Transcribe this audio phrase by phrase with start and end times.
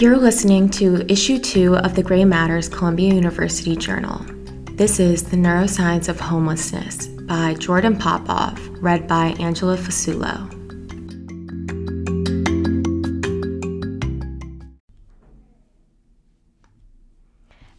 [0.00, 4.24] You're listening to issue two of the Grey Matters Columbia University Journal.
[4.76, 10.46] This is The Neuroscience of Homelessness by Jordan Popoff, read by Angela Fasulo.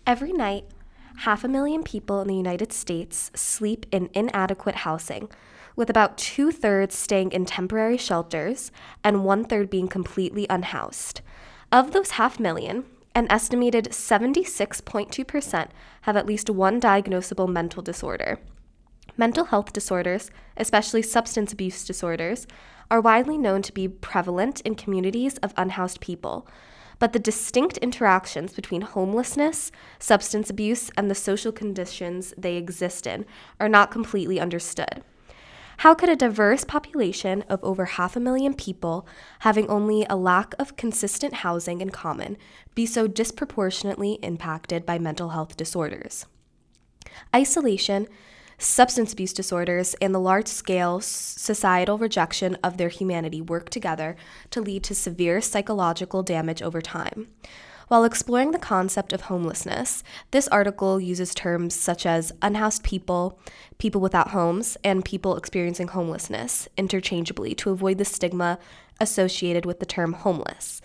[0.05, 0.65] Every night,
[1.19, 5.29] half a million people in the United States sleep in inadequate housing,
[5.77, 8.73] with about two thirds staying in temporary shelters
[9.05, 11.21] and one third being completely unhoused.
[11.71, 15.67] Of those half million, an estimated 76.2%
[16.01, 18.39] have at least one diagnosable mental disorder.
[19.17, 22.47] Mental health disorders, especially substance abuse disorders,
[22.89, 26.47] are widely known to be prevalent in communities of unhoused people.
[26.97, 33.25] But the distinct interactions between homelessness, substance abuse, and the social conditions they exist in
[33.59, 35.03] are not completely understood.
[35.79, 39.07] How could a diverse population of over half a million people,
[39.39, 42.35] having only a lack of consistent housing in common,
[42.75, 46.25] be so disproportionately impacted by mental health disorders?
[47.33, 48.09] Isolation,
[48.57, 54.17] substance abuse disorders, and the large scale societal rejection of their humanity work together
[54.51, 57.29] to lead to severe psychological damage over time.
[57.89, 63.39] While exploring the concept of homelessness, this article uses terms such as unhoused people,
[63.79, 68.59] people without homes, and people experiencing homelessness interchangeably to avoid the stigma
[68.99, 70.83] associated with the term homeless.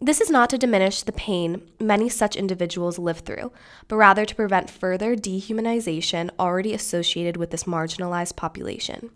[0.00, 3.50] This is not to diminish the pain many such individuals live through,
[3.88, 9.10] but rather to prevent further dehumanization already associated with this marginalized population.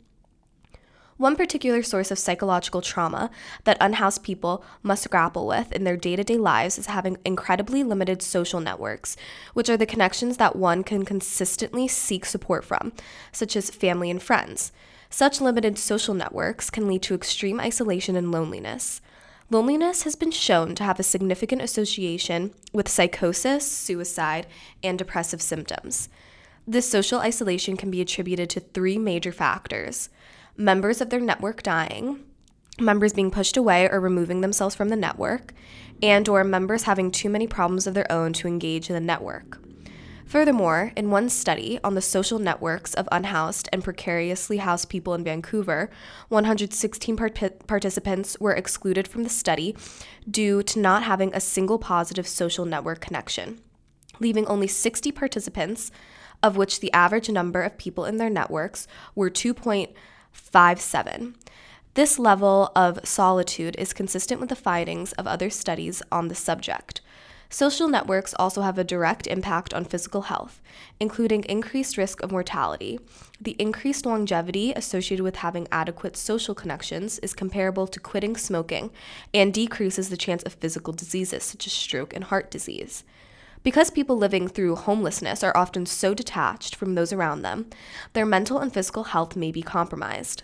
[1.20, 3.30] One particular source of psychological trauma
[3.64, 7.84] that unhoused people must grapple with in their day to day lives is having incredibly
[7.84, 9.18] limited social networks,
[9.52, 12.94] which are the connections that one can consistently seek support from,
[13.32, 14.72] such as family and friends.
[15.10, 19.02] Such limited social networks can lead to extreme isolation and loneliness.
[19.50, 24.46] Loneliness has been shown to have a significant association with psychosis, suicide,
[24.82, 26.08] and depressive symptoms.
[26.66, 30.08] This social isolation can be attributed to three major factors
[30.60, 32.22] members of their network dying,
[32.78, 35.54] members being pushed away or removing themselves from the network,
[36.02, 39.58] and or members having too many problems of their own to engage in the network.
[40.26, 45.24] Furthermore, in one study on the social networks of unhoused and precariously housed people in
[45.24, 45.90] Vancouver,
[46.28, 49.74] 116 part- participants were excluded from the study
[50.30, 53.60] due to not having a single positive social network connection,
[54.20, 55.90] leaving only 60 participants,
[56.42, 59.88] of which the average number of people in their networks were 2.0
[60.32, 61.34] 5 7.
[61.94, 67.00] This level of solitude is consistent with the findings of other studies on the subject.
[67.52, 70.60] Social networks also have a direct impact on physical health,
[71.00, 73.00] including increased risk of mortality.
[73.40, 78.92] The increased longevity associated with having adequate social connections is comparable to quitting smoking
[79.34, 83.02] and decreases the chance of physical diseases such as stroke and heart disease.
[83.62, 87.68] Because people living through homelessness are often so detached from those around them,
[88.14, 90.42] their mental and physical health may be compromised.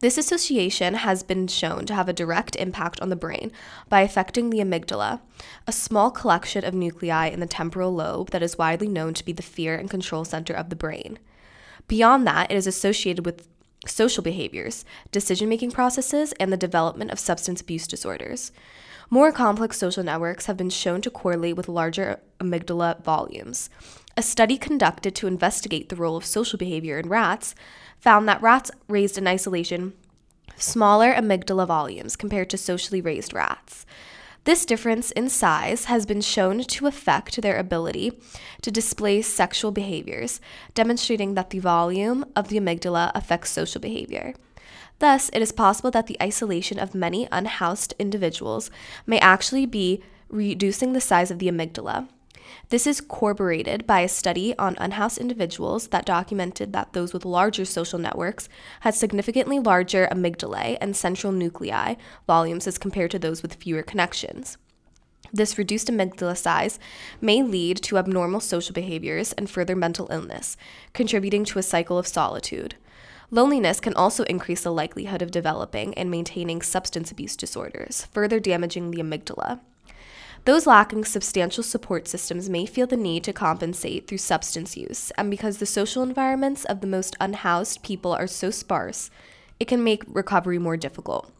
[0.00, 3.52] This association has been shown to have a direct impact on the brain
[3.88, 5.20] by affecting the amygdala,
[5.64, 9.30] a small collection of nuclei in the temporal lobe that is widely known to be
[9.30, 11.20] the fear and control center of the brain.
[11.86, 13.46] Beyond that, it is associated with
[13.86, 18.50] social behaviors, decision making processes, and the development of substance abuse disorders.
[19.12, 23.68] More complex social networks have been shown to correlate with larger amygdala volumes.
[24.16, 27.54] A study conducted to investigate the role of social behavior in rats
[27.98, 29.92] found that rats raised in isolation
[30.56, 33.84] smaller amygdala volumes compared to socially raised rats.
[34.44, 38.18] This difference in size has been shown to affect their ability
[38.62, 40.40] to display sexual behaviors,
[40.72, 44.32] demonstrating that the volume of the amygdala affects social behavior.
[45.02, 48.70] Thus, it is possible that the isolation of many unhoused individuals
[49.04, 52.08] may actually be reducing the size of the amygdala.
[52.68, 57.64] This is corroborated by a study on unhoused individuals that documented that those with larger
[57.64, 58.48] social networks
[58.82, 61.96] had significantly larger amygdalae and central nuclei
[62.28, 64.56] volumes as compared to those with fewer connections.
[65.32, 66.78] This reduced amygdala size
[67.20, 70.56] may lead to abnormal social behaviors and further mental illness,
[70.92, 72.76] contributing to a cycle of solitude.
[73.34, 78.90] Loneliness can also increase the likelihood of developing and maintaining substance abuse disorders, further damaging
[78.90, 79.60] the amygdala.
[80.44, 85.30] Those lacking substantial support systems may feel the need to compensate through substance use, and
[85.30, 89.08] because the social environments of the most unhoused people are so sparse,
[89.58, 91.32] it can make recovery more difficult.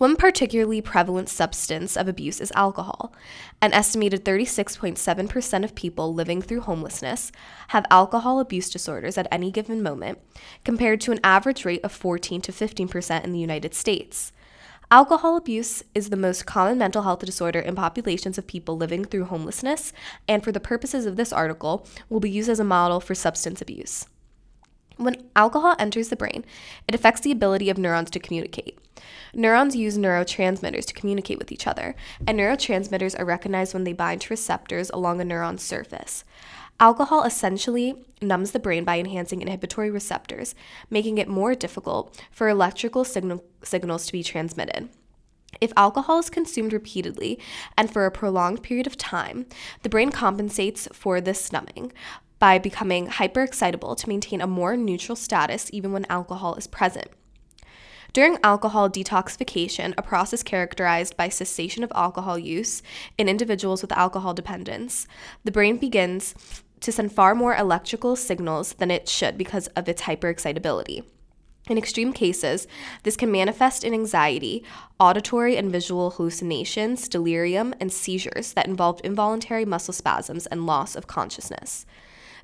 [0.00, 3.12] One particularly prevalent substance of abuse is alcohol.
[3.60, 7.30] An estimated 36.7% of people living through homelessness
[7.68, 10.18] have alcohol abuse disorders at any given moment,
[10.64, 14.32] compared to an average rate of 14 to 15% in the United States.
[14.90, 19.26] Alcohol abuse is the most common mental health disorder in populations of people living through
[19.26, 19.92] homelessness,
[20.26, 23.60] and for the purposes of this article, will be used as a model for substance
[23.60, 24.06] abuse.
[25.00, 26.44] When alcohol enters the brain,
[26.86, 28.78] it affects the ability of neurons to communicate.
[29.32, 31.94] Neurons use neurotransmitters to communicate with each other,
[32.26, 36.22] and neurotransmitters are recognized when they bind to receptors along a neuron's surface.
[36.78, 40.54] Alcohol essentially numbs the brain by enhancing inhibitory receptors,
[40.90, 44.90] making it more difficult for electrical signal- signals to be transmitted.
[45.62, 47.38] If alcohol is consumed repeatedly
[47.78, 49.46] and for a prolonged period of time,
[49.82, 51.90] the brain compensates for this numbing
[52.40, 57.06] by becoming hyperexcitable to maintain a more neutral status even when alcohol is present.
[58.12, 62.82] During alcohol detoxification, a process characterized by cessation of alcohol use
[63.16, 65.06] in individuals with alcohol dependence,
[65.44, 66.34] the brain begins
[66.80, 71.04] to send far more electrical signals than it should because of its hyperexcitability.
[71.68, 72.66] In extreme cases,
[73.04, 74.64] this can manifest in anxiety,
[74.98, 81.06] auditory and visual hallucinations, delirium, and seizures that involve involuntary muscle spasms and loss of
[81.06, 81.86] consciousness.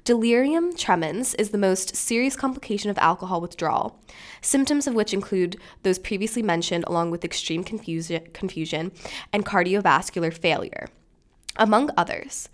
[0.06, 3.98] Delirium tremens is the most serious complication of alcohol withdrawal,
[4.40, 8.92] symptoms of which include those previously mentioned, along with extreme confusion, confusion
[9.32, 10.86] and cardiovascular failure,
[11.56, 12.48] among others.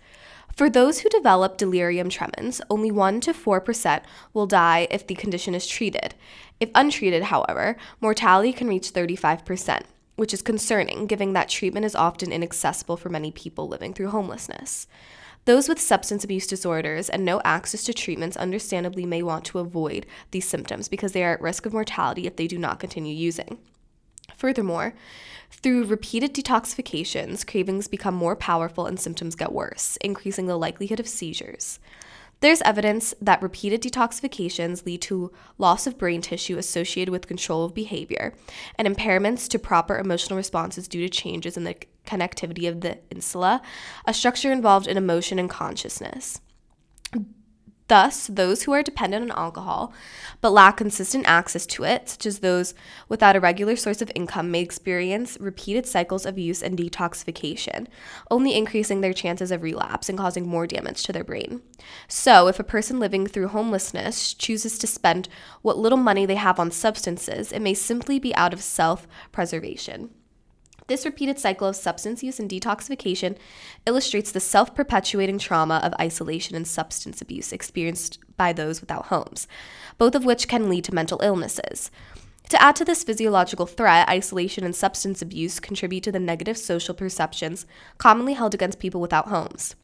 [0.55, 4.01] For those who develop delirium tremens, only 1 to 4%
[4.33, 6.15] will die if the condition is treated.
[6.59, 9.81] If untreated, however, mortality can reach 35%,
[10.15, 14.87] which is concerning given that treatment is often inaccessible for many people living through homelessness.
[15.45, 20.05] Those with substance abuse disorders and no access to treatments understandably may want to avoid
[20.31, 23.57] these symptoms because they are at risk of mortality if they do not continue using.
[24.37, 24.93] Furthermore,
[25.51, 31.07] through repeated detoxifications, cravings become more powerful and symptoms get worse, increasing the likelihood of
[31.07, 31.79] seizures.
[32.43, 37.73] There's evidence that repeated detoxifications lead to loss of brain tissue associated with control of
[37.73, 38.33] behavior
[38.77, 43.61] and impairments to proper emotional responses due to changes in the connectivity of the insula,
[44.05, 46.41] a structure involved in emotion and consciousness.
[47.93, 49.93] Thus, those who are dependent on alcohol
[50.41, 52.73] but lack consistent access to it, such as those
[53.07, 57.85] without a regular source of income, may experience repeated cycles of use and detoxification,
[58.31, 61.61] only increasing their chances of relapse and causing more damage to their brain.
[62.07, 65.29] So, if a person living through homelessness chooses to spend
[65.61, 70.09] what little money they have on substances, it may simply be out of self preservation.
[70.87, 73.37] This repeated cycle of substance use and detoxification
[73.85, 79.47] illustrates the self perpetuating trauma of isolation and substance abuse experienced by those without homes,
[79.97, 81.89] both of which can lead to mental illnesses.
[82.49, 86.93] To add to this physiological threat, isolation and substance abuse contribute to the negative social
[86.93, 87.65] perceptions
[87.97, 89.75] commonly held against people without homes.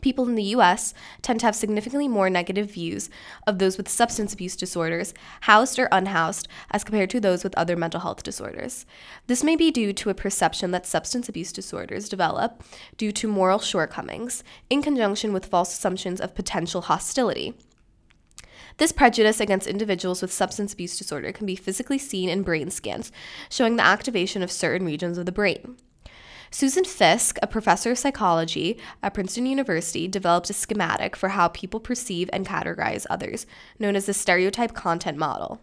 [0.00, 3.10] People in the US tend to have significantly more negative views
[3.46, 7.76] of those with substance abuse disorders, housed or unhoused, as compared to those with other
[7.76, 8.86] mental health disorders.
[9.26, 12.62] This may be due to a perception that substance abuse disorders develop
[12.96, 17.54] due to moral shortcomings, in conjunction with false assumptions of potential hostility.
[18.76, 23.10] This prejudice against individuals with substance abuse disorder can be physically seen in brain scans,
[23.50, 25.76] showing the activation of certain regions of the brain.
[26.52, 31.78] Susan Fiske, a professor of psychology at Princeton University, developed a schematic for how people
[31.78, 33.46] perceive and categorize others,
[33.78, 35.60] known as the stereotype content model.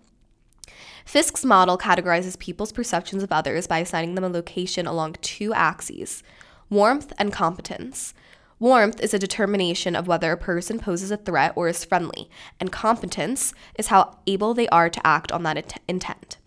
[1.04, 6.24] Fiske's model categorizes people's perceptions of others by assigning them a location along two axes
[6.70, 8.14] warmth and competence.
[8.60, 12.30] Warmth is a determination of whether a person poses a threat or is friendly,
[12.60, 16.38] and competence is how able they are to act on that intent.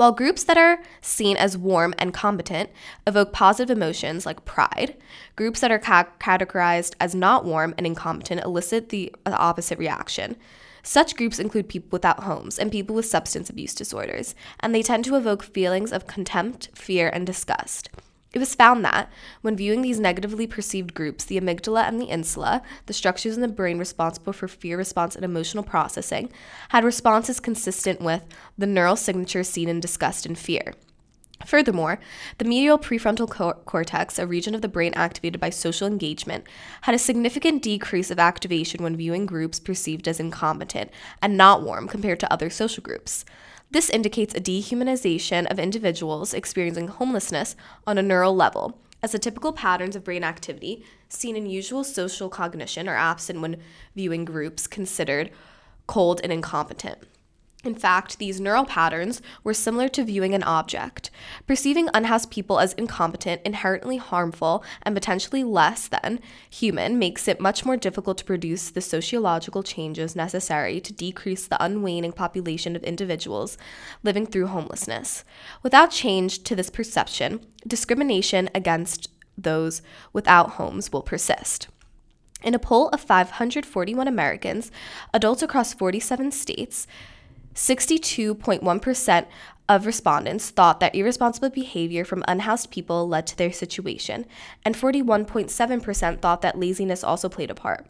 [0.00, 2.70] While groups that are seen as warm and competent
[3.06, 4.96] evoke positive emotions like pride,
[5.36, 10.36] groups that are ca- categorized as not warm and incompetent elicit the opposite reaction.
[10.82, 15.04] Such groups include people without homes and people with substance abuse disorders, and they tend
[15.04, 17.90] to evoke feelings of contempt, fear, and disgust.
[18.32, 19.10] It was found that,
[19.42, 23.48] when viewing these negatively perceived groups, the amygdala and the insula, the structures in the
[23.48, 26.30] brain responsible for fear response and emotional processing,
[26.68, 28.24] had responses consistent with
[28.56, 30.74] the neural signatures seen in disgust and fear.
[31.46, 31.98] Furthermore,
[32.38, 36.44] the medial prefrontal co- cortex, a region of the brain activated by social engagement,
[36.82, 40.90] had a significant decrease of activation when viewing groups perceived as incompetent
[41.22, 43.24] and not warm compared to other social groups.
[43.72, 47.54] This indicates a dehumanization of individuals experiencing homelessness
[47.86, 52.28] on a neural level, as the typical patterns of brain activity seen in usual social
[52.28, 53.62] cognition are absent when
[53.94, 55.30] viewing groups considered
[55.86, 56.98] cold and incompetent.
[57.62, 61.10] In fact, these neural patterns were similar to viewing an object.
[61.46, 67.66] Perceiving unhoused people as incompetent, inherently harmful, and potentially less than human makes it much
[67.66, 73.58] more difficult to produce the sociological changes necessary to decrease the unwaning population of individuals
[74.02, 75.22] living through homelessness.
[75.62, 79.82] Without change to this perception, discrimination against those
[80.14, 81.68] without homes will persist.
[82.42, 84.70] In a poll of 541 Americans,
[85.12, 86.86] adults across 47 states,
[87.54, 89.26] 62.1%
[89.68, 94.26] of respondents thought that irresponsible behavior from unhoused people led to their situation,
[94.64, 97.86] and 41.7% thought that laziness also played a part.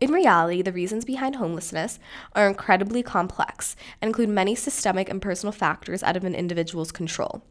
[0.00, 1.98] In reality, the reasons behind homelessness
[2.34, 7.42] are incredibly complex and include many systemic and personal factors out of an individual's control.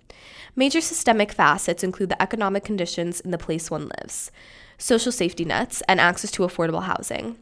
[0.56, 4.32] Major systemic facets include the economic conditions in the place one lives,
[4.78, 7.38] social safety nets, and access to affordable housing.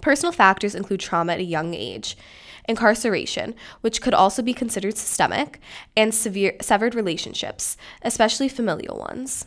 [0.00, 2.16] Personal factors include trauma at a young age,
[2.68, 5.60] incarceration, which could also be considered systemic,
[5.96, 9.46] and severe severed relationships, especially familial ones.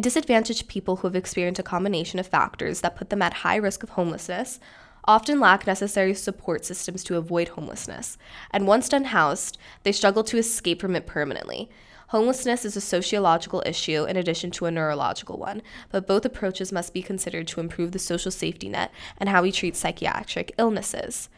[0.00, 3.82] Disadvantaged people who have experienced a combination of factors that put them at high risk
[3.82, 4.58] of homelessness
[5.04, 8.18] often lack necessary support systems to avoid homelessness,
[8.50, 11.70] and once unhoused, they struggle to escape from it permanently.
[12.08, 16.94] Homelessness is a sociological issue in addition to a neurological one, but both approaches must
[16.94, 21.28] be considered to improve the social safety net and how we treat psychiatric illnesses.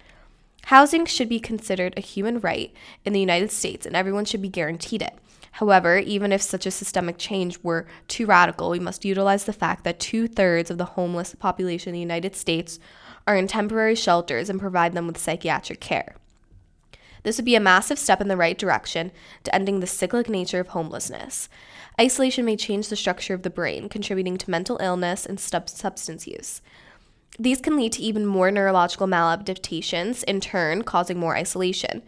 [0.64, 2.72] Housing should be considered a human right
[3.04, 5.18] in the United States, and everyone should be guaranteed it.
[5.52, 9.84] However, even if such a systemic change were too radical, we must utilize the fact
[9.84, 12.78] that two thirds of the homeless population in the United States
[13.26, 16.16] are in temporary shelters and provide them with psychiatric care.
[17.22, 19.12] This would be a massive step in the right direction
[19.44, 21.48] to ending the cyclic nature of homelessness.
[22.00, 26.62] Isolation may change the structure of the brain, contributing to mental illness and substance use.
[27.38, 32.02] These can lead to even more neurological maladaptations, in turn, causing more isolation.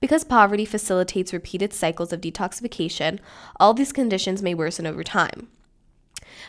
[0.00, 3.18] Because poverty facilitates repeated cycles of detoxification,
[3.58, 5.48] all these conditions may worsen over time.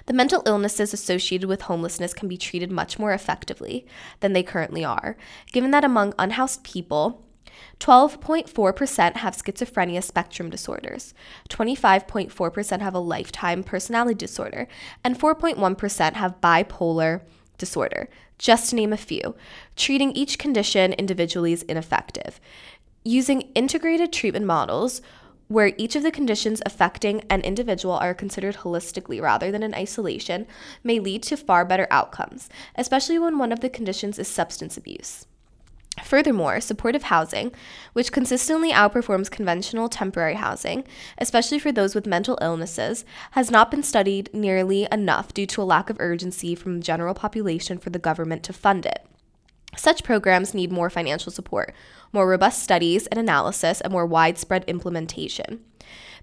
[0.06, 3.86] The mental illnesses associated with homelessness can be treated much more effectively
[4.20, 5.18] than they currently are,
[5.52, 7.24] given that among unhoused people,
[7.80, 11.14] 12.4% have schizophrenia spectrum disorders,
[11.50, 14.68] 25.4% have a lifetime personality disorder,
[15.04, 17.22] and 4.1% have bipolar
[17.58, 18.10] disorder,
[18.40, 19.36] just to name a few.
[19.76, 22.40] Treating each condition individually is ineffective.
[23.04, 25.02] Using integrated treatment models,
[25.48, 30.46] where each of the conditions affecting an individual are considered holistically rather than in isolation,
[30.84, 35.27] may lead to far better outcomes, especially when one of the conditions is substance abuse.
[36.04, 37.52] Furthermore, supportive housing,
[37.94, 40.84] which consistently outperforms conventional temporary housing,
[41.18, 45.64] especially for those with mental illnesses, has not been studied nearly enough due to a
[45.64, 49.06] lack of urgency from the general population for the government to fund it.
[49.76, 51.74] Such programs need more financial support,
[52.14, 55.62] more robust studies and analysis, and more widespread implementation.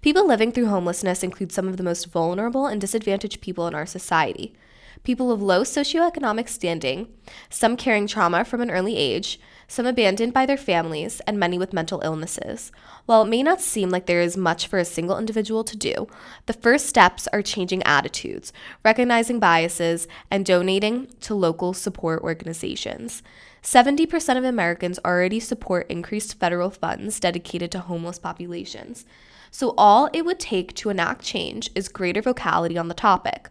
[0.02, 3.86] People living through homelessness include some of the most vulnerable and disadvantaged people in our
[3.86, 4.54] society.
[5.02, 7.08] People of low socioeconomic standing,
[7.50, 11.72] some carrying trauma from an early age, some abandoned by their families, and many with
[11.72, 12.72] mental illnesses.
[13.06, 16.06] While it may not seem like there is much for a single individual to do,
[16.46, 18.52] the first steps are changing attitudes,
[18.84, 23.22] recognizing biases, and donating to local support organizations.
[23.62, 29.06] 70% of Americans already support increased federal funds dedicated to homeless populations.
[29.50, 33.48] So, all it would take to enact change is greater vocality on the topic.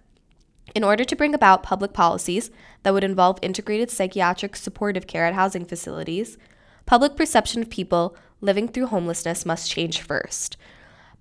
[0.75, 2.51] In order to bring about public policies
[2.83, 6.37] that would involve integrated psychiatric supportive care at housing facilities,
[6.85, 10.57] public perception of people living through homelessness must change first.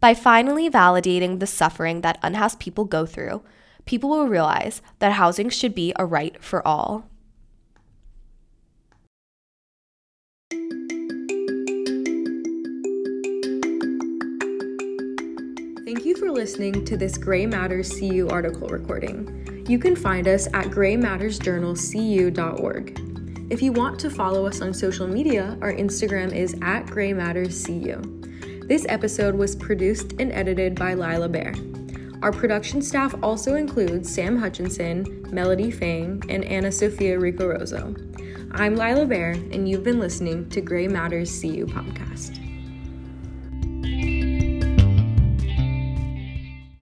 [0.01, 3.43] By finally validating the suffering that unhoused people go through,
[3.87, 7.05] people will realize that housing should be a right for all.
[15.85, 19.52] Thank you for listening to this Grey Matters CU article recording.
[19.69, 23.53] You can find us at greymattersjournalcu.org.
[23.53, 28.67] If you want to follow us on social media, our Instagram is at greymatterscu.
[28.67, 31.55] This episode was produced and edited by Lila Bear.
[32.23, 37.51] Our production staff also includes Sam Hutchinson, Melody Fang, and Anna Sophia Rico
[38.53, 42.42] I'm Lila Bear, and you've been listening to Grey Matters CU podcast.